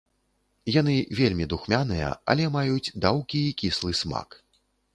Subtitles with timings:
[0.75, 4.29] Яны вельмі духмяныя, але маюць даўкі і кіслы смак.